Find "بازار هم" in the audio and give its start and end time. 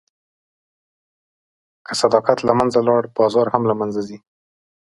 3.17-3.63